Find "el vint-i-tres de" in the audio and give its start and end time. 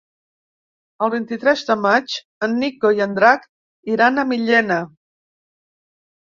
1.07-1.75